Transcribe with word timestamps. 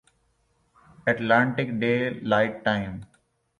Atlantic 1.07 1.67
day 1.81 1.93
light 2.29 2.53
time 2.65 2.91